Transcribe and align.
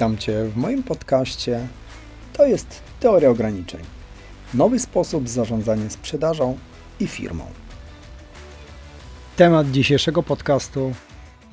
Witam 0.00 0.18
Cię 0.18 0.44
w 0.44 0.56
moim 0.56 0.82
podcaście. 0.82 1.68
To 2.32 2.46
jest 2.46 2.82
Teoria 3.00 3.30
Ograniczeń. 3.30 3.80
Nowy 4.54 4.78
sposób 4.78 5.28
zarządzania 5.28 5.90
sprzedażą 5.90 6.58
i 7.00 7.06
firmą. 7.06 7.44
Temat 9.36 9.70
dzisiejszego 9.70 10.22
podcastu: 10.22 10.92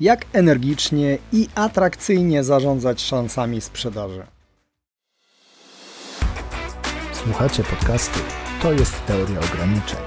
jak 0.00 0.26
energicznie 0.32 1.18
i 1.32 1.48
atrakcyjnie 1.54 2.44
zarządzać 2.44 3.00
szansami 3.00 3.60
sprzedaży. 3.60 4.26
Słuchacie 7.12 7.64
podcastu 7.64 8.18
To 8.62 8.72
jest 8.72 9.06
Teoria 9.06 9.40
Ograniczeń. 9.40 10.00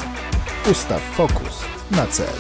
Ustaw 0.72 1.02
fokus 1.02 1.66
na 1.92 2.08
cel. 2.08 2.34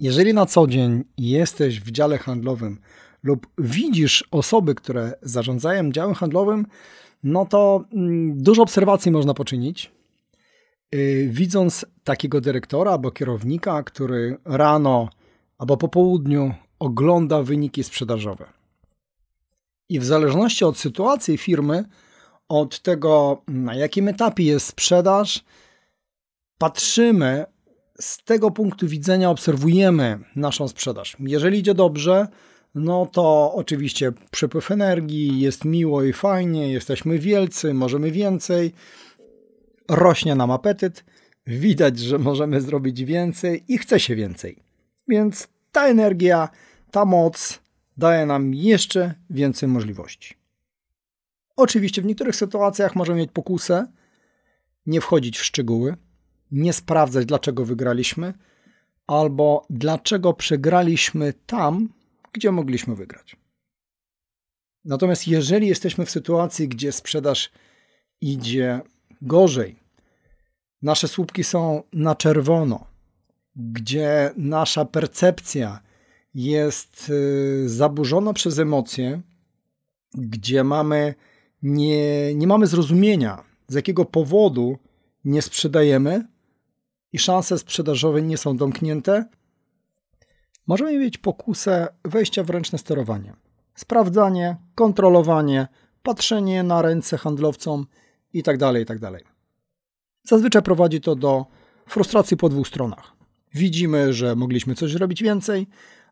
Jeżeli 0.00 0.34
na 0.34 0.46
co 0.46 0.66
dzień 0.66 1.04
jesteś 1.16 1.80
w 1.80 1.90
dziale 1.90 2.18
handlowym 2.18 2.80
lub 3.22 3.46
widzisz 3.58 4.24
osoby, 4.30 4.74
które 4.74 5.12
zarządzają 5.22 5.92
działem 5.92 6.14
handlowym, 6.14 6.66
no 7.22 7.46
to 7.46 7.84
mm, 7.92 8.42
dużo 8.42 8.62
obserwacji 8.62 9.10
można 9.10 9.34
poczynić. 9.34 9.92
Y, 10.94 11.28
widząc 11.32 11.86
takiego 12.04 12.40
dyrektora 12.40 12.92
albo 12.92 13.10
kierownika, 13.10 13.82
który 13.82 14.36
rano 14.44 15.08
albo 15.58 15.76
po 15.76 15.88
południu 15.88 16.54
ogląda 16.78 17.42
wyniki 17.42 17.84
sprzedażowe. 17.84 18.46
I 19.88 20.00
w 20.00 20.04
zależności 20.04 20.64
od 20.64 20.78
sytuacji 20.78 21.38
firmy, 21.38 21.84
od 22.48 22.80
tego, 22.80 23.42
na 23.48 23.74
jakim 23.74 24.08
etapie 24.08 24.44
jest 24.44 24.66
sprzedaż, 24.66 25.44
patrzymy 26.58 27.46
z 28.00 28.24
tego 28.24 28.50
punktu 28.50 28.88
widzenia, 28.88 29.30
obserwujemy 29.30 30.18
naszą 30.36 30.68
sprzedaż. 30.68 31.16
Jeżeli 31.20 31.58
idzie 31.58 31.74
dobrze, 31.74 32.26
no 32.74 33.06
to 33.06 33.52
oczywiście 33.54 34.12
przepływ 34.30 34.70
energii, 34.70 35.40
jest 35.40 35.64
miło 35.64 36.02
i 36.02 36.12
fajnie, 36.12 36.72
jesteśmy 36.72 37.18
wielcy, 37.18 37.74
możemy 37.74 38.10
więcej, 38.10 38.72
rośnie 39.88 40.34
nam 40.34 40.50
apetyt, 40.50 41.04
widać, 41.46 41.98
że 41.98 42.18
możemy 42.18 42.60
zrobić 42.60 43.04
więcej 43.04 43.64
i 43.68 43.78
chce 43.78 44.00
się 44.00 44.16
więcej. 44.16 44.62
Więc 45.08 45.48
ta 45.72 45.88
energia, 45.88 46.48
ta 46.90 47.04
moc 47.04 47.60
daje 47.96 48.26
nam 48.26 48.54
jeszcze 48.54 49.14
więcej 49.30 49.68
możliwości. 49.68 50.34
Oczywiście 51.56 52.02
w 52.02 52.04
niektórych 52.04 52.36
sytuacjach 52.36 52.96
możemy 52.96 53.18
mieć 53.18 53.30
pokusę, 53.32 53.86
nie 54.86 55.00
wchodzić 55.00 55.38
w 55.38 55.44
szczegóły, 55.44 55.96
nie 56.52 56.72
sprawdzać, 56.72 57.26
dlaczego 57.26 57.64
wygraliśmy, 57.64 58.34
albo 59.06 59.66
dlaczego 59.70 60.32
przegraliśmy 60.32 61.32
tam, 61.46 61.88
gdzie 62.32 62.52
mogliśmy 62.52 62.94
wygrać. 62.94 63.36
Natomiast 64.84 65.28
jeżeli 65.28 65.68
jesteśmy 65.68 66.06
w 66.06 66.10
sytuacji, 66.10 66.68
gdzie 66.68 66.92
sprzedaż 66.92 67.50
idzie 68.20 68.80
gorzej, 69.22 69.76
nasze 70.82 71.08
słupki 71.08 71.44
są 71.44 71.82
na 71.92 72.14
czerwono, 72.14 72.86
gdzie 73.56 74.32
nasza 74.36 74.84
percepcja 74.84 75.80
jest 76.34 77.10
y, 77.10 77.68
zaburzona 77.68 78.32
przez 78.32 78.58
emocje, 78.58 79.20
gdzie 80.14 80.64
mamy 80.64 81.14
nie, 81.62 82.34
nie 82.34 82.46
mamy 82.46 82.66
zrozumienia, 82.66 83.44
z 83.68 83.74
jakiego 83.74 84.04
powodu 84.04 84.78
nie 85.24 85.42
sprzedajemy 85.42 86.26
i 87.12 87.18
szanse 87.18 87.58
sprzedażowe 87.58 88.22
nie 88.22 88.36
są 88.36 88.56
domknięte, 88.56 89.24
możemy 90.68 90.98
mieć 90.98 91.18
pokusę 91.18 91.88
wejścia 92.04 92.44
w 92.44 92.50
ręczne 92.50 92.78
sterowanie. 92.78 93.36
Sprawdzanie, 93.74 94.56
kontrolowanie, 94.74 95.68
patrzenie 96.02 96.62
na 96.62 96.82
ręce 96.82 97.18
handlowcom 97.18 97.86
itd. 98.32 98.58
Tak 98.58 98.76
itd. 98.76 99.12
Tak 99.12 99.22
Zazwyczaj 100.22 100.62
prowadzi 100.62 101.00
to 101.00 101.16
do 101.16 101.46
frustracji 101.88 102.36
po 102.36 102.48
dwóch 102.48 102.68
stronach. 102.68 103.12
Widzimy, 103.54 104.12
że 104.12 104.36
mogliśmy 104.36 104.74
coś 104.74 104.92
zrobić 104.92 105.22
więcej, 105.22 105.66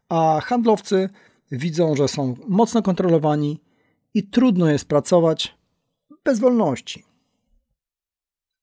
a 0.08 0.40
handlowcy 0.44 1.08
widzą, 1.52 1.96
że 1.96 2.08
są 2.08 2.34
mocno 2.48 2.82
kontrolowani 2.82 3.60
i 4.14 4.28
trudno 4.28 4.70
jest 4.70 4.88
pracować 4.88 5.54
bez 6.24 6.40
wolności. 6.40 7.04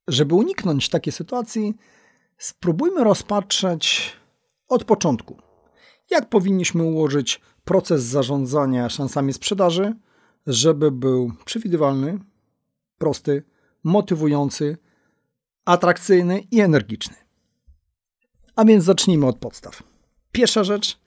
Żeby 0.08 0.36
uniknąć 0.36 0.90
takiej 0.90 1.14
sytuacji, 1.14 1.74
spróbujmy 2.38 3.04
rozpatrzeć 3.04 4.14
od 4.68 4.84
początku 4.84 5.53
jak 6.10 6.30
powinniśmy 6.30 6.84
ułożyć 6.84 7.42
proces 7.64 8.04
zarządzania 8.04 8.90
szansami 8.90 9.34
sprzedaży, 9.34 9.94
żeby 10.48 10.92
był 10.92 11.32
przewidywalny, 11.46 12.20
prosty, 12.98 13.44
motywujący, 13.84 14.78
atrakcyjny 15.66 16.44
i 16.52 16.60
energiczny. 16.60 17.16
A 18.56 18.66
więc 18.66 18.84
zacznijmy 18.84 19.26
od 19.26 19.38
podstaw. 19.38 19.84
Pierwsza 20.32 20.64
rzecz, 20.64 21.00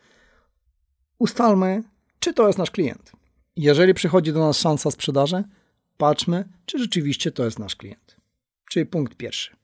ustalmy, 1.18 1.82
czy 2.20 2.34
to 2.34 2.46
jest 2.46 2.58
nasz 2.58 2.70
klient. 2.70 3.12
Jeżeli 3.56 3.94
przychodzi 3.94 4.32
do 4.32 4.40
nas 4.40 4.58
szansa 4.58 4.90
sprzedaży, 4.90 5.44
patrzmy, 5.96 6.48
czy 6.66 6.78
rzeczywiście 6.78 7.32
to 7.32 7.44
jest 7.44 7.58
nasz 7.58 7.76
klient. 7.76 8.16
Czyli 8.70 8.86
punkt 8.86 9.16
pierwszy. 9.16 9.56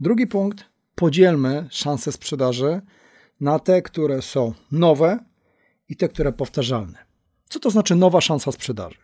Drugi 0.00 0.26
punkt, 0.26 0.64
podzielmy 0.94 1.68
szansę 1.70 2.12
sprzedaży 2.12 2.80
na 3.40 3.58
te, 3.58 3.82
które 3.82 4.22
są 4.22 4.54
nowe 4.72 5.18
i 5.88 5.96
te, 5.96 6.08
które 6.08 6.32
powtarzalne. 6.32 6.98
Co 7.48 7.60
to 7.60 7.70
znaczy 7.70 7.94
nowa 7.94 8.20
szansa 8.20 8.52
sprzedaży? 8.52 8.98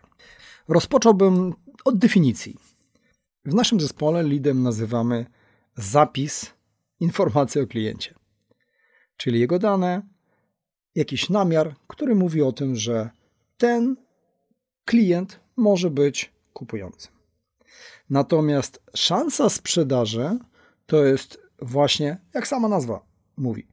Rozpocząłbym 0.67 1.53
od 1.85 1.97
definicji. 1.97 2.57
W 3.45 3.53
naszym 3.53 3.79
zespole 3.79 4.23
leadem 4.23 4.63
nazywamy 4.63 5.25
zapis 5.75 6.53
informacji 6.99 7.61
o 7.61 7.67
kliencie, 7.67 8.13
czyli 9.17 9.39
jego 9.39 9.59
dane, 9.59 10.01
jakiś 10.95 11.29
namiar, 11.29 11.75
który 11.87 12.15
mówi 12.15 12.41
o 12.41 12.51
tym, 12.51 12.75
że 12.75 13.09
ten 13.57 13.95
klient 14.85 15.39
może 15.57 15.89
być 15.89 16.31
kupującym. 16.53 17.11
Natomiast 18.09 18.83
szansa 18.95 19.49
sprzedaży 19.49 20.39
to 20.85 21.05
jest 21.05 21.41
właśnie, 21.61 22.17
jak 22.33 22.47
sama 22.47 22.67
nazwa 22.67 23.05
mówi, 23.37 23.67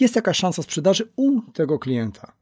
jest 0.00 0.16
jakaś 0.16 0.36
szansa 0.36 0.62
sprzedaży 0.62 1.12
u 1.16 1.40
tego 1.40 1.78
klienta. 1.78 2.32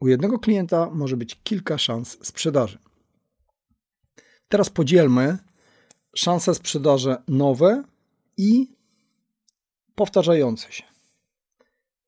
U 0.00 0.08
jednego 0.08 0.38
klienta 0.38 0.90
może 0.90 1.16
być 1.16 1.40
kilka 1.42 1.78
szans 1.78 2.26
sprzedaży. 2.26 2.78
Teraz 4.48 4.70
podzielmy 4.70 5.38
szanse 6.14 6.54
sprzedaży 6.54 7.16
nowe 7.28 7.84
i 8.36 8.76
powtarzające 9.94 10.72
się. 10.72 10.84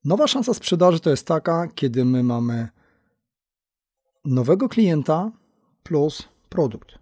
Nowa 0.04 0.26
szansa 0.26 0.54
sprzedaży 0.54 1.00
to 1.00 1.10
jest 1.10 1.26
taka, 1.26 1.68
kiedy 1.74 2.04
my 2.04 2.22
mamy 2.22 2.68
nowego 4.24 4.68
klienta 4.68 5.32
plus 5.82 6.28
produkt. 6.48 6.98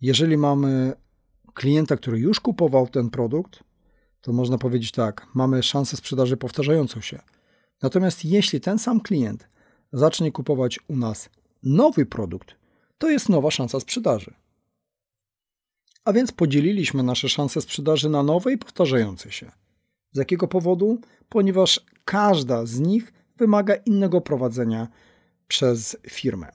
Jeżeli 0.00 0.36
mamy 0.36 0.92
klienta, 1.54 1.96
który 1.96 2.18
już 2.18 2.40
kupował 2.40 2.88
ten 2.88 3.10
produkt, 3.10 3.64
to 4.22 4.32
można 4.32 4.58
powiedzieć 4.58 4.92
tak, 4.92 5.26
mamy 5.34 5.62
szansę 5.62 5.96
sprzedaży 5.96 6.36
powtarzającą 6.36 7.00
się. 7.00 7.22
Natomiast 7.82 8.24
jeśli 8.24 8.60
ten 8.60 8.78
sam 8.78 9.00
klient 9.00 9.48
zacznie 9.92 10.32
kupować 10.32 10.80
u 10.88 10.96
nas 10.96 11.30
nowy 11.62 12.06
produkt, 12.06 12.54
to 12.98 13.10
jest 13.10 13.28
nowa 13.28 13.50
szansa 13.50 13.80
sprzedaży. 13.80 14.34
A 16.04 16.12
więc 16.12 16.32
podzieliliśmy 16.32 17.02
nasze 17.02 17.28
szanse 17.28 17.60
sprzedaży 17.60 18.08
na 18.08 18.22
nowe 18.22 18.52
i 18.52 18.58
powtarzające 18.58 19.32
się. 19.32 19.52
Z 20.12 20.18
jakiego 20.18 20.48
powodu? 20.48 21.00
Ponieważ 21.28 21.80
każda 22.04 22.66
z 22.66 22.80
nich 22.80 23.12
wymaga 23.36 23.74
innego 23.74 24.20
prowadzenia 24.20 24.88
przez 25.48 25.96
firmę. 26.10 26.52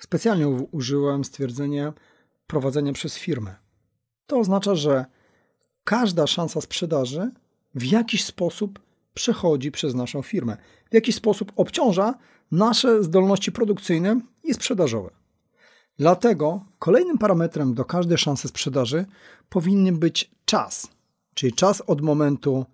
Specjalnie 0.00 0.48
użyłem 0.48 1.24
stwierdzenia 1.24 1.92
prowadzenia 2.46 2.92
przez 2.92 3.18
firmę. 3.18 3.54
To 4.26 4.38
oznacza, 4.38 4.74
że 4.74 5.04
każda 5.86 6.26
szansa 6.26 6.60
sprzedaży 6.60 7.30
w 7.74 7.84
jakiś 7.84 8.24
sposób 8.24 8.80
przechodzi 9.14 9.70
przez 9.70 9.94
naszą 9.94 10.22
firmę, 10.22 10.56
w 10.90 10.94
jakiś 10.94 11.14
sposób 11.14 11.52
obciąża 11.56 12.14
nasze 12.50 13.02
zdolności 13.02 13.52
produkcyjne 13.52 14.20
i 14.44 14.54
sprzedażowe. 14.54 15.10
Dlatego 15.98 16.64
kolejnym 16.78 17.18
parametrem 17.18 17.74
do 17.74 17.84
każdej 17.84 18.18
szansy 18.18 18.48
sprzedaży 18.48 19.06
powinien 19.48 19.98
być 19.98 20.30
czas, 20.44 20.88
czyli 21.34 21.52
czas 21.52 21.80
od 21.80 22.00
momentu 22.00 22.66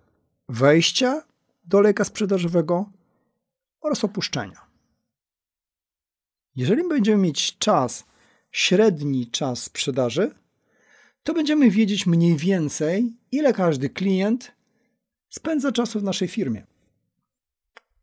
wejścia 0.49 1.21
do 1.63 1.81
lejka 1.81 2.03
sprzedażowego 2.03 2.85
oraz 3.81 4.03
opuszczenia. 4.03 4.61
Jeżeli 6.55 6.87
będziemy 6.89 7.17
mieć 7.23 7.57
czas, 7.57 8.05
średni 8.51 9.27
czas 9.27 9.63
sprzedaży, 9.63 10.31
to 11.23 11.33
będziemy 11.33 11.69
wiedzieć 11.69 12.05
mniej 12.05 12.37
więcej, 12.37 13.17
ile 13.31 13.53
każdy 13.53 13.89
klient 13.89 14.51
spędza 15.29 15.71
czasu 15.71 15.99
w 15.99 16.03
naszej 16.03 16.27
firmie. 16.27 16.65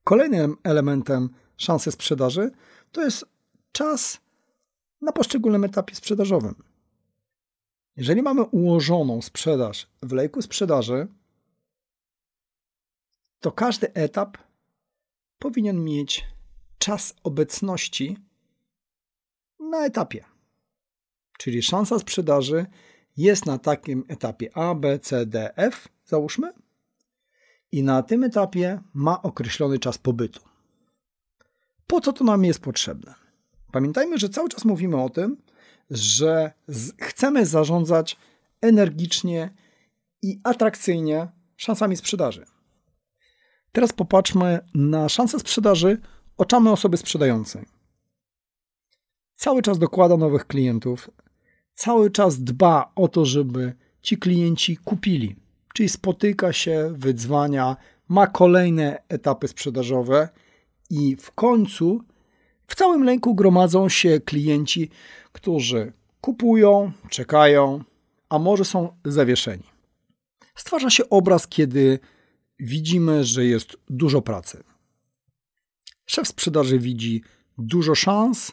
Kolejnym 0.05 0.57
elementem 0.65 1.31
szansy 1.57 1.93
sprzedaży 1.93 2.51
to 2.93 3.05
jest 3.05 3.25
czas 3.73 4.21
na 5.01 5.13
poszczególnym 5.13 5.65
etapie 5.65 5.95
sprzedażowym. 5.95 6.55
Jeżeli 7.97 8.23
mamy 8.23 8.43
ułożoną 8.43 9.23
sprzedaż 9.23 9.87
w 10.03 10.13
lejku 10.13 10.43
sprzedaży, 10.43 11.09
to 13.41 13.53
każdy 13.53 13.93
etap 13.93 14.39
powinien 15.39 15.85
mieć 15.85 16.25
czas 16.79 17.15
obecności 17.23 18.17
na 19.59 19.87
etapie. 19.87 20.25
Czyli 21.39 21.63
szansa 21.63 21.99
sprzedaży 21.99 22.67
jest 23.17 23.47
na 23.47 23.59
takim 23.59 24.05
etapie 24.09 24.51
A, 24.55 24.75
B, 24.75 24.99
C, 24.99 25.27
D, 25.27 25.57
F, 25.57 25.89
załóżmy, 26.07 26.53
i 27.73 27.83
na 27.83 28.03
tym 28.03 28.25
etapie 28.25 28.81
ma 28.95 29.23
określony 29.23 29.79
czas 29.79 29.99
pobytu. 29.99 30.41
Po 31.87 32.01
co 32.01 32.13
to 32.13 32.25
nam 32.25 32.45
jest 32.45 32.61
potrzebne? 32.61 33.15
Pamiętajmy, 33.73 34.19
że 34.19 34.29
cały 34.29 34.49
czas 34.49 34.65
mówimy 34.65 35.03
o 35.03 35.11
tym, 35.11 35.37
że 35.91 36.53
chcemy 37.01 37.47
zarządzać 37.47 38.17
energicznie 38.61 39.51
i 40.23 40.41
atrakcyjnie 40.45 41.29
szansami 41.57 41.97
sprzedaży. 41.97 42.47
Teraz 43.73 43.93
popatrzmy 43.93 44.59
na 44.75 45.09
szanse 45.09 45.39
sprzedaży 45.39 46.01
oczami 46.37 46.69
osoby 46.69 46.97
sprzedającej. 46.97 47.65
Cały 49.35 49.63
czas 49.63 49.79
dokłada 49.79 50.17
nowych 50.17 50.47
klientów, 50.47 51.11
cały 51.81 52.11
czas 52.11 52.41
dba 52.45 52.93
o 52.95 53.09
to, 53.09 53.25
żeby 53.25 53.73
ci 54.03 54.17
klienci 54.19 54.77
kupili, 54.77 55.37
czyli 55.75 55.89
spotyka 55.89 56.53
się, 56.53 56.93
wydzwania, 56.97 57.77
ma 58.09 58.27
kolejne 58.27 59.03
etapy 59.09 59.49
sprzedażowe 59.49 60.29
i 60.91 61.17
w 61.17 61.31
końcu 61.31 62.01
w 62.67 62.75
całym 62.75 63.09
rynku 63.09 63.35
gromadzą 63.35 63.89
się 63.89 64.21
klienci, 64.21 64.91
którzy 65.33 65.93
kupują, 66.21 66.93
czekają, 67.11 67.85
a 68.29 68.39
może 68.39 68.65
są 68.65 68.97
zawieszeni. 69.05 69.65
Stwarza 70.55 70.91
się 70.91 71.09
obraz, 71.09 71.49
kiedy 71.49 71.99
widzimy, 72.59 73.25
że 73.25 73.45
jest 73.45 73.77
dużo 73.91 74.23
pracy. 74.23 74.63
Szef 76.07 76.29
sprzedaży 76.29 76.79
widzi 76.79 77.23
dużo 77.59 77.95
szans, 77.95 78.53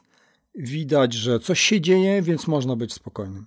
widać, 0.58 1.14
że 1.14 1.40
coś 1.40 1.60
się 1.60 1.82
dzieje, 1.82 2.22
więc 2.22 2.48
można 2.48 2.76
być 2.76 2.94
spokojnym. 2.94 3.46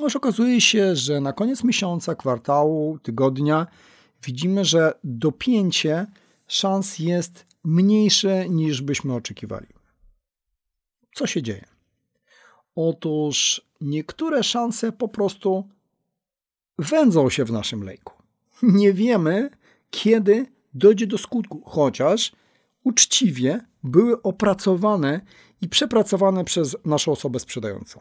Już 0.00 0.16
okazuje 0.16 0.60
się, 0.60 0.96
że 0.96 1.20
na 1.20 1.32
koniec 1.32 1.64
miesiąca, 1.64 2.14
kwartału, 2.14 2.98
tygodnia 2.98 3.66
widzimy, 4.22 4.64
że 4.64 4.92
dopięcie 5.04 6.06
szans 6.46 6.98
jest 6.98 7.46
mniejsze 7.64 8.48
niż 8.48 8.82
byśmy 8.82 9.14
oczekiwali. 9.14 9.66
Co 11.14 11.26
się 11.26 11.42
dzieje? 11.42 11.66
Otóż 12.74 13.62
niektóre 13.80 14.42
szanse 14.42 14.92
po 14.92 15.08
prostu 15.08 15.68
wędzą 16.78 17.30
się 17.30 17.44
w 17.44 17.52
naszym 17.52 17.82
lejku. 17.82 18.14
Nie 18.62 18.92
wiemy, 18.92 19.50
kiedy 19.90 20.46
dojdzie 20.74 21.06
do 21.06 21.18
skutku, 21.18 21.62
chociaż 21.66 22.32
uczciwie 22.84 23.60
były 23.82 24.22
opracowane 24.22 25.20
i 25.60 25.68
przepracowane 25.68 26.44
przez 26.44 26.76
naszą 26.84 27.12
osobę 27.12 27.38
sprzedającą. 27.38 28.00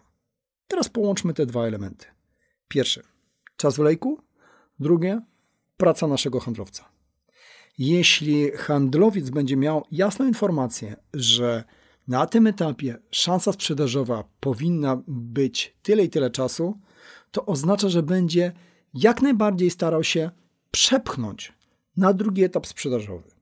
Teraz 0.68 0.90
połączmy 0.90 1.34
te 1.34 1.46
dwa 1.46 1.66
elementy. 1.66 2.06
Pierwszy 2.68 3.04
czas 3.58 3.76
w 3.76 3.80
lejku, 3.80 4.22
drugie 4.80 5.22
praca 5.78 6.08
naszego 6.08 6.40
handlowca. 6.40 6.86
Jeśli 7.78 8.52
handlowiec 8.52 9.30
będzie 9.30 9.58
miał 9.58 9.86
jasną 9.92 10.28
informację, 10.28 10.96
że 11.14 11.64
na 12.08 12.26
tym 12.26 12.48
etapie 12.48 12.98
szansa 13.12 13.52
sprzedażowa 13.54 14.24
powinna 14.40 15.02
być 15.08 15.78
tyle 15.84 16.04
i 16.04 16.10
tyle 16.10 16.30
czasu, 16.30 16.80
to 17.32 17.46
oznacza, 17.46 17.90
że 17.90 18.04
będzie 18.04 18.52
jak 18.94 19.22
najbardziej 19.22 19.70
starał 19.70 20.04
się 20.04 20.32
przepchnąć 20.72 21.54
na 21.98 22.14
drugi 22.14 22.44
etap 22.44 22.68
sprzedażowy. 22.68 23.37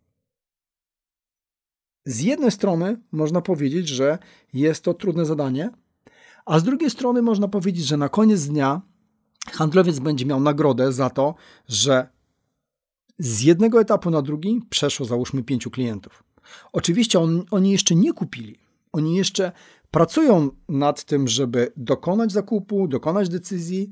Z 2.06 2.22
jednej 2.22 2.52
strony 2.52 2.98
można 3.12 3.42
powiedzieć, 3.42 3.88
że 3.88 4.18
jest 4.54 4.84
to 4.84 4.94
trudne 4.94 5.26
zadanie, 5.26 5.70
a 6.46 6.60
z 6.60 6.64
drugiej 6.64 6.90
strony 6.90 7.22
można 7.22 7.48
powiedzieć, 7.48 7.86
że 7.86 7.98
na 7.98 8.10
koniec 8.10 8.46
dnia 8.46 8.82
handlowiec 9.52 10.00
będzie 10.00 10.26
miał 10.26 10.40
nagrodę 10.40 10.92
za 10.92 11.10
to, 11.10 11.36
że 11.68 12.08
z 13.20 13.42
jednego 13.42 13.82
etapu 13.82 14.10
na 14.10 14.22
drugi 14.22 14.62
przeszło 14.70 15.06
załóżmy 15.06 15.44
pięciu 15.44 15.72
klientów. 15.72 16.24
Oczywiście 16.74 17.20
on, 17.20 17.44
oni 17.52 17.72
jeszcze 17.72 17.96
nie 17.96 18.14
kupili. 18.14 18.60
Oni 18.92 19.16
jeszcze 19.16 19.52
pracują 19.92 20.50
nad 20.70 21.04
tym, 21.04 21.28
żeby 21.28 21.72
dokonać 21.78 22.32
zakupu, 22.32 22.88
dokonać 22.88 23.30
decyzji, 23.30 23.92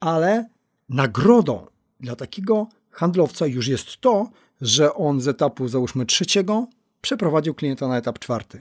ale 0.00 0.48
nagrodą 0.88 1.66
dla 2.00 2.16
takiego 2.16 2.68
handlowca 2.90 3.46
już 3.46 3.68
jest 3.68 4.00
to, 4.00 4.30
że 4.60 4.94
on 4.94 5.20
z 5.20 5.28
etapu 5.28 5.68
załóżmy 5.68 6.06
trzeciego 6.06 6.66
przeprowadził 7.06 7.54
klienta 7.54 7.88
na 7.88 7.96
etap 7.96 8.18
czwarty. 8.18 8.60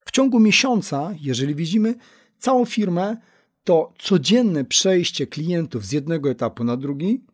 W 0.00 0.10
ciągu 0.10 0.40
miesiąca, 0.40 1.14
jeżeli 1.20 1.54
widzimy 1.54 1.94
całą 2.38 2.64
firmę, 2.64 3.16
to 3.64 3.92
codzienne 3.98 4.64
przejście 4.64 5.26
klientów 5.26 5.86
z 5.86 5.92
jednego 5.92 6.30
etapu 6.30 6.64
na 6.64 6.76
drugi 6.76 7.24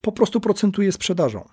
po 0.00 0.12
prostu 0.12 0.40
procentuje 0.40 0.92
sprzedażą. 0.92 1.48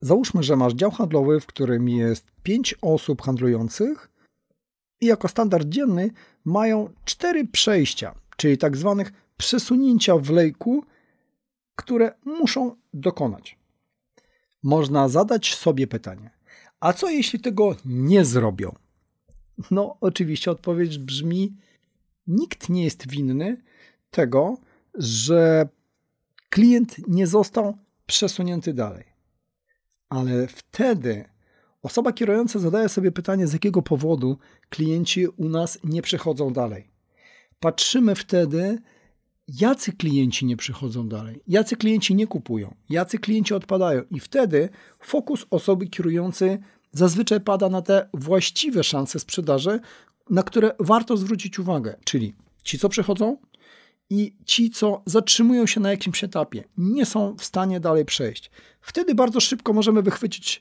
Załóżmy, 0.00 0.42
że 0.42 0.56
masz 0.56 0.74
dział 0.74 0.90
handlowy, 0.90 1.40
w 1.40 1.46
którym 1.46 1.88
jest 1.88 2.26
5 2.42 2.74
osób 2.82 3.22
handlujących 3.22 4.10
i 5.00 5.06
jako 5.06 5.28
standard 5.28 5.68
dzienny 5.68 6.10
mają 6.44 6.92
4 7.04 7.46
przejścia, 7.46 8.14
czyli 8.36 8.58
tak 8.58 8.76
zwanych 8.76 9.12
przesunięcia 9.36 10.16
w 10.16 10.30
lejku, 10.30 10.84
które 11.76 12.14
muszą 12.24 12.76
dokonać. 12.94 13.59
Można 14.62 15.08
zadać 15.08 15.54
sobie 15.54 15.86
pytanie: 15.86 16.30
a 16.80 16.92
co 16.92 17.10
jeśli 17.10 17.40
tego 17.40 17.76
nie 17.84 18.24
zrobią? 18.24 18.74
No, 19.70 19.96
oczywiście 20.00 20.50
odpowiedź 20.50 20.98
brzmi: 20.98 21.56
nikt 22.26 22.68
nie 22.68 22.84
jest 22.84 23.10
winny 23.10 23.62
tego, 24.10 24.58
że 24.94 25.68
klient 26.50 27.08
nie 27.08 27.26
został 27.26 27.76
przesunięty 28.06 28.74
dalej. 28.74 29.04
Ale 30.08 30.46
wtedy 30.46 31.24
osoba 31.82 32.12
kierująca 32.12 32.58
zadaje 32.58 32.88
sobie 32.88 33.12
pytanie, 33.12 33.46
z 33.46 33.52
jakiego 33.52 33.82
powodu 33.82 34.38
klienci 34.68 35.28
u 35.28 35.48
nas 35.48 35.78
nie 35.84 36.02
przechodzą 36.02 36.52
dalej. 36.52 36.90
Patrzymy 37.60 38.14
wtedy, 38.14 38.78
jacy 39.60 39.92
klienci 39.92 40.46
nie 40.46 40.56
przychodzą 40.56 41.08
dalej, 41.08 41.42
jacy 41.46 41.76
klienci 41.76 42.14
nie 42.14 42.26
kupują, 42.26 42.74
jacy 42.88 43.18
klienci 43.18 43.54
odpadają, 43.54 44.02
i 44.10 44.20
wtedy 44.20 44.68
fokus 45.00 45.46
osoby 45.50 45.86
kierującej 45.86 46.58
zazwyczaj 46.92 47.40
pada 47.40 47.68
na 47.68 47.82
te 47.82 48.08
właściwe 48.14 48.84
szanse 48.84 49.20
sprzedaży, 49.20 49.80
na 50.30 50.42
które 50.42 50.74
warto 50.78 51.16
zwrócić 51.16 51.58
uwagę, 51.58 51.96
czyli 52.04 52.34
ci, 52.62 52.78
co 52.78 52.88
przychodzą, 52.88 53.36
i 54.10 54.36
ci, 54.44 54.70
co 54.70 55.02
zatrzymują 55.06 55.66
się 55.66 55.80
na 55.80 55.90
jakimś 55.90 56.24
etapie, 56.24 56.64
nie 56.76 57.06
są 57.06 57.36
w 57.36 57.44
stanie 57.44 57.80
dalej 57.80 58.04
przejść. 58.04 58.50
Wtedy 58.80 59.14
bardzo 59.14 59.40
szybko 59.40 59.72
możemy 59.72 60.02
wychwycić 60.02 60.60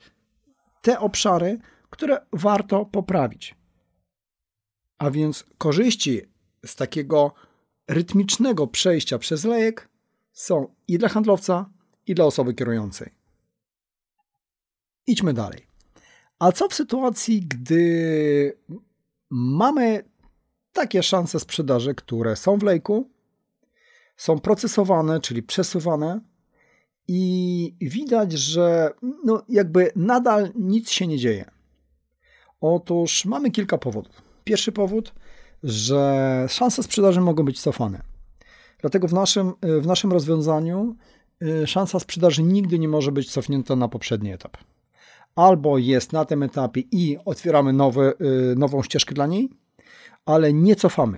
te 0.81 0.99
obszary, 0.99 1.59
które 1.89 2.25
warto 2.33 2.85
poprawić. 2.85 3.55
A 4.97 5.11
więc 5.11 5.45
korzyści 5.57 6.21
z 6.65 6.75
takiego 6.75 7.33
rytmicznego 7.89 8.67
przejścia 8.67 9.19
przez 9.19 9.43
lejek 9.43 9.89
są 10.33 10.75
i 10.87 10.97
dla 10.97 11.09
handlowca, 11.09 11.69
i 12.07 12.15
dla 12.15 12.25
osoby 12.25 12.53
kierującej. 12.53 13.11
Idźmy 15.07 15.33
dalej. 15.33 15.67
A 16.39 16.51
co 16.51 16.67
w 16.67 16.73
sytuacji, 16.73 17.41
gdy 17.41 18.57
mamy 19.29 20.03
takie 20.73 21.03
szanse 21.03 21.39
sprzedaży, 21.39 21.95
które 21.95 22.35
są 22.35 22.57
w 22.57 22.63
lejku, 22.63 23.09
są 24.17 24.39
procesowane, 24.39 25.19
czyli 25.19 25.43
przesuwane 25.43 26.21
i 27.07 27.75
widać, 27.81 28.31
że 28.31 28.91
no 29.25 29.43
jakby 29.49 29.91
nadal 29.95 30.51
nic 30.55 30.89
się 30.89 31.07
nie 31.07 31.17
dzieje. 31.17 31.51
Otóż 32.61 33.25
mamy 33.25 33.51
kilka 33.51 33.77
powodów. 33.77 34.21
Pierwszy 34.43 34.71
powód, 34.71 35.13
że 35.63 36.45
szanse 36.49 36.83
sprzedaży 36.83 37.21
mogą 37.21 37.43
być 37.43 37.61
cofane. 37.61 38.01
Dlatego 38.81 39.07
w 39.07 39.13
naszym, 39.13 39.53
w 39.61 39.87
naszym 39.87 40.11
rozwiązaniu 40.11 40.95
y, 41.43 41.67
szansa 41.67 41.99
sprzedaży 41.99 42.43
nigdy 42.43 42.79
nie 42.79 42.87
może 42.87 43.11
być 43.11 43.31
cofnięta 43.31 43.75
na 43.75 43.87
poprzedni 43.87 44.31
etap. 44.31 44.57
Albo 45.35 45.77
jest 45.77 46.13
na 46.13 46.25
tym 46.25 46.43
etapie 46.43 46.83
i 46.91 47.17
otwieramy 47.25 47.73
nowy, 47.73 48.13
y, 48.51 48.55
nową 48.55 48.83
ścieżkę 48.83 49.15
dla 49.15 49.27
niej, 49.27 49.49
ale 50.25 50.53
nie 50.53 50.75
cofamy. 50.75 51.17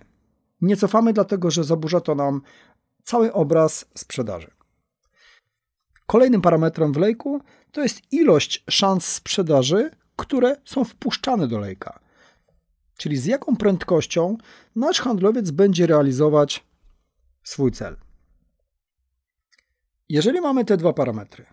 Nie 0.62 0.78
cofamy, 0.78 1.14
dlatego 1.14 1.52
że 1.52 1.64
zaburza 1.64 2.02
to 2.02 2.16
nam 2.16 2.42
cały 3.04 3.34
obraz 3.34 3.86
sprzedaży. 3.96 4.52
Kolejnym 6.06 6.42
parametrem 6.42 6.94
w 6.94 6.98
lejku 6.98 7.42
to 7.72 7.82
jest 7.82 8.14
ilość 8.14 8.64
szans 8.70 9.06
sprzedaży, 9.06 9.92
które 10.16 10.56
są 10.66 10.84
wpuszczane 10.84 11.48
do 11.48 11.60
lejka. 11.60 12.00
Czyli 13.02 13.18
z 13.18 13.26
jaką 13.26 13.56
prędkością 13.56 14.38
nasz 14.76 15.02
handlowiec 15.02 15.52
będzie 15.52 15.88
realizować 15.88 16.64
swój 17.44 17.72
cel. 17.72 17.96
Jeżeli 20.10 20.42
mamy 20.42 20.66
te 20.66 20.78
dwa 20.78 20.94
parametry, 20.94 21.46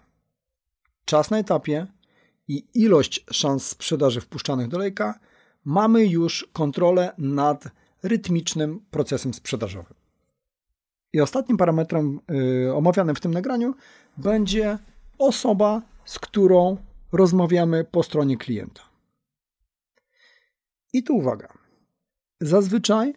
czas 1.05 1.31
na 1.31 1.39
etapie 1.39 1.87
i 2.49 2.65
ilość 2.75 3.25
szans 3.33 3.67
sprzedaży 3.67 4.21
wpuszczanych 4.21 4.69
do 4.69 4.79
lejka, 4.79 5.19
mamy 5.65 6.07
już 6.07 6.49
kontrolę 6.53 7.13
nad 7.19 7.65
rytmicznym 8.03 8.81
procesem 8.91 9.35
sprzedażowym. 9.35 9.95
I 11.13 11.21
ostatnim 11.21 11.59
parametrem 11.59 12.21
yy, 12.65 12.75
omawianym 12.75 13.17
w 13.17 13.21
tym 13.21 13.35
nagraniu 13.35 13.75
będzie 14.17 14.79
osoba, 15.19 15.83
z 16.05 16.19
którą 16.19 16.77
rozmawiamy 17.13 17.85
po 17.85 18.03
stronie 18.03 18.37
klienta. 18.37 18.88
I 20.93 21.03
tu 21.03 21.17
uwaga. 21.17 21.49
Zazwyczaj 22.41 23.15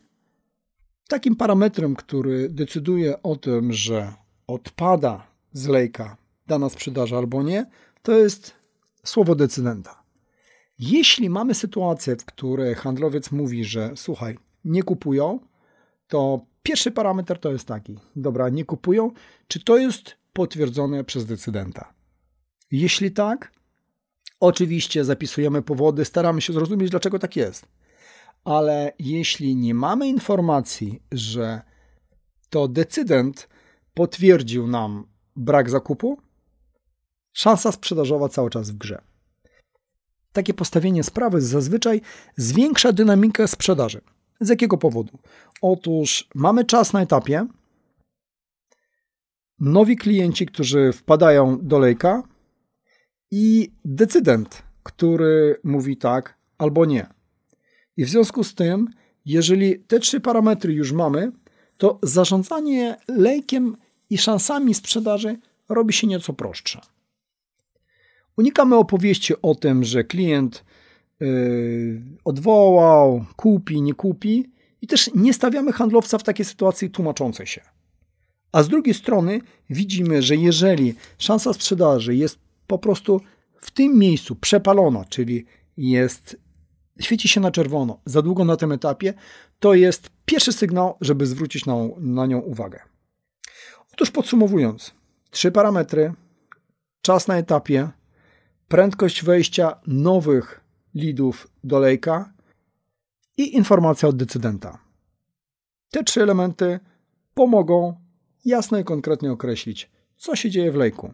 takim 1.08 1.36
parametrem, 1.36 1.96
który 1.96 2.50
decyduje 2.50 3.24
o 3.24 3.36
tym, 3.36 3.74
że 3.74 4.14
odpada 4.48 5.28
z 5.54 5.68
lejka 5.68 6.18
dana 6.48 6.70
sprzedaż 6.70 7.14
albo 7.14 7.44
nie, 7.44 7.66
to 8.02 8.12
jest 8.12 8.54
słowo 9.04 9.36
decydenta. 9.36 10.04
Jeśli 10.80 11.30
mamy 11.30 11.54
sytuację, 11.54 12.16
w 12.16 12.26
której 12.26 12.76
handlowiec 12.76 13.32
mówi, 13.32 13.66
że 13.66 13.92
słuchaj, 13.96 14.38
nie 14.66 14.84
kupują, 14.84 15.40
to 16.08 16.46
pierwszy 16.64 16.92
parametr 16.92 17.40
to 17.40 17.52
jest 17.52 17.68
taki: 17.68 18.00
dobra, 18.16 18.50
nie 18.50 18.66
kupują, 18.66 19.12
czy 19.48 19.64
to 19.64 19.78
jest 19.78 20.16
potwierdzone 20.34 21.04
przez 21.04 21.26
decydenta? 21.26 21.94
Jeśli 22.72 23.12
tak, 23.12 23.52
oczywiście 24.42 25.06
zapisujemy 25.06 25.62
powody, 25.62 26.06
staramy 26.06 26.42
się 26.42 26.54
zrozumieć, 26.54 26.90
dlaczego 26.92 27.20
tak 27.20 27.36
jest. 27.36 27.68
Ale 28.44 28.94
jeśli 29.00 29.56
nie 29.56 29.74
mamy 29.74 30.08
informacji, 30.08 31.02
że 31.12 31.62
to 32.50 32.68
decydent 32.68 33.50
potwierdził 33.94 34.68
nam 34.68 35.08
brak 35.36 35.70
zakupu, 35.70 36.18
szansa 37.34 37.72
sprzedażowa 37.72 38.30
cały 38.30 38.50
czas 38.50 38.72
w 38.72 38.78
grze. 38.78 39.02
Takie 40.34 40.54
postawienie 40.54 41.04
sprawy 41.04 41.42
zazwyczaj 41.42 42.02
zwiększa 42.38 42.94
dynamikę 42.94 43.48
sprzedaży. 43.48 44.02
Z 44.40 44.50
jakiego 44.50 44.78
powodu? 44.78 45.20
Otóż 45.62 46.30
mamy 46.36 46.66
czas 46.66 46.94
na 46.94 47.02
etapie, 47.02 47.48
nowi 49.60 49.98
klienci, 49.98 50.46
którzy 50.46 50.94
wpadają 50.94 51.58
do 51.62 51.80
lejka 51.80 52.24
i 53.32 53.72
decydent, 53.86 54.64
który 54.84 55.60
mówi 55.64 55.98
tak 55.98 56.38
albo 56.58 56.86
nie. 56.86 57.08
I 57.98 58.06
w 58.06 58.10
związku 58.10 58.44
z 58.44 58.56
tym, 58.56 58.88
jeżeli 59.26 59.80
te 59.80 60.00
trzy 60.00 60.20
parametry 60.20 60.74
już 60.74 60.92
mamy, 60.92 61.32
to 61.78 62.00
zarządzanie 62.04 62.98
lejkiem 63.08 63.78
i 64.10 64.18
szansami 64.18 64.74
sprzedaży 64.74 65.38
robi 65.70 65.94
się 65.94 66.08
nieco 66.08 66.34
prostsze. 66.34 66.82
Unikamy 68.38 68.76
opowieści 68.76 69.34
o 69.42 69.56
tym, 69.56 69.84
że 69.84 70.04
klient 70.04 70.64
yy, 71.20 72.02
odwołał, 72.26 73.26
kupi, 73.36 73.82
nie 73.82 73.94
kupi 73.94 74.50
i 74.82 74.88
też 74.88 75.10
nie 75.16 75.34
stawiamy 75.34 75.72
handlowca 75.72 76.18
w 76.18 76.24
takiej 76.24 76.46
sytuacji 76.46 76.90
tłumaczącej 76.90 77.48
się. 77.48 77.62
A 78.52 78.64
z 78.64 78.68
drugiej 78.68 78.94
strony 78.94 79.42
widzimy, 79.70 80.22
że 80.22 80.36
jeżeli 80.36 80.96
szansa 81.18 81.54
sprzedaży 81.54 82.16
jest 82.16 82.40
po 82.72 82.78
prostu 82.78 83.22
w 83.62 83.72
tym 83.72 84.00
miejscu 84.00 84.36
przepalona, 84.36 85.06
czyli 85.06 85.46
jest 85.78 86.38
świeci 87.00 87.28
się 87.28 87.42
na 87.42 87.52
czerwono 87.52 88.02
za 88.06 88.22
długo 88.22 88.46
na 88.46 88.58
tym 88.58 88.72
etapie, 88.72 89.14
to 89.60 89.74
jest 89.74 90.10
pierwszy 90.26 90.54
sygnał, 90.54 90.98
żeby 91.02 91.26
zwrócić 91.26 91.66
na, 91.66 91.76
na 91.98 92.26
nią 92.26 92.40
uwagę. 92.40 92.80
Otóż 93.94 94.12
podsumowując, 94.12 94.94
trzy 95.32 95.52
parametry: 95.52 96.14
czas 97.02 97.28
na 97.28 97.38
etapie, 97.38 97.90
prędkość 98.68 99.24
wejścia 99.24 99.82
nowych 99.88 100.62
lidów 100.96 101.48
do 101.64 101.80
lejka 101.80 102.34
i 103.38 103.56
informacja 103.56 104.10
od 104.10 104.18
decydenta. 104.18 104.80
Te 105.90 106.04
trzy 106.04 106.22
elementy 106.24 106.80
pomogą 107.34 107.96
jasno 108.46 108.80
i 108.80 108.84
konkretnie 108.84 109.32
określić, 109.32 109.90
co 110.18 110.36
się 110.36 110.50
dzieje 110.50 110.72
w 110.72 110.76
lejku. 110.76 111.14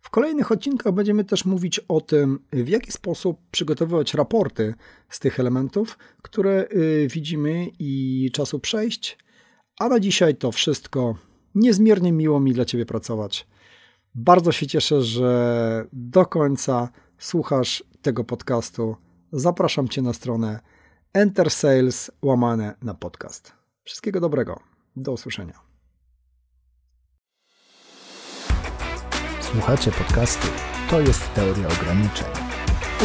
W 0.00 0.10
kolejnych 0.10 0.52
odcinkach 0.52 0.92
będziemy 0.92 1.24
też 1.24 1.44
mówić 1.44 1.78
o 1.78 2.00
tym, 2.00 2.38
w 2.52 2.68
jaki 2.68 2.92
sposób 2.92 3.40
przygotowywać 3.50 4.14
raporty 4.14 4.74
z 5.08 5.18
tych 5.18 5.40
elementów, 5.40 5.98
które 6.22 6.68
y, 6.72 7.08
widzimy 7.10 7.66
i 7.78 8.30
czasu 8.32 8.58
przejść. 8.58 9.18
A 9.78 9.88
na 9.88 10.00
dzisiaj 10.00 10.36
to 10.36 10.52
wszystko. 10.52 11.14
Niezmiernie 11.54 12.12
miło 12.12 12.40
mi 12.40 12.52
dla 12.52 12.64
Ciebie 12.64 12.86
pracować. 12.86 13.46
Bardzo 14.14 14.52
się 14.52 14.66
cieszę, 14.66 15.02
że 15.02 15.86
do 15.92 16.26
końca 16.26 16.88
słuchasz 17.18 17.84
tego 18.02 18.24
podcastu. 18.24 18.96
Zapraszam 19.32 19.88
Cię 19.88 20.02
na 20.02 20.12
stronę 20.12 20.60
Enter 21.12 21.50
Sales 21.50 22.10
łamane 22.22 22.74
na 22.82 22.94
podcast. 22.94 23.52
Wszystkiego 23.84 24.20
dobrego. 24.20 24.60
Do 24.96 25.12
usłyszenia. 25.12 25.69
Słuchacie 29.52 29.92
podcastu 29.92 30.46
To 30.90 31.00
jest 31.00 31.34
teoria 31.34 31.68
ograniczeń. 31.68 32.26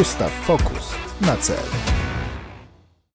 Ustaw 0.02 0.32
fokus 0.32 0.96
na 1.22 1.38
cel. 1.38 2.05